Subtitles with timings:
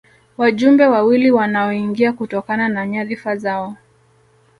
[0.37, 3.75] Wajumbe wawili wanaoingia kutokana na nyadhifa zao